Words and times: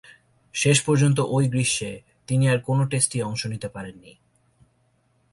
শেষ 0.55 0.81
পর্যন্ত 0.81 1.19
ঐ 1.19 1.49
গ্রীষ্মে 1.49 1.91
তিনি 2.27 2.49
আর 2.49 2.59
কোন 2.59 2.87
টেস্টেই 2.87 3.21
অংশ 3.21 3.45
নিতে 3.45 3.67
পারেননি। 3.67 4.15